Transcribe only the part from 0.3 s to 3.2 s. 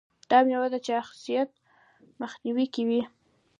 میوه د چاغښت مخنیوی کوي.